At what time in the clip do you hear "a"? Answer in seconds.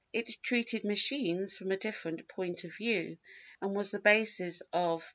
1.71-1.77